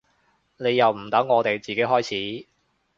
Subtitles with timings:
[0.57, 2.01] 你又唔等我哋自己開
[2.41, 2.47] 始